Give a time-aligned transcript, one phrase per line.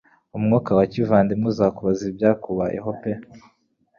[0.37, 3.11] Umwuka wa kivandimwe uzabaza ibyakubayeho pe-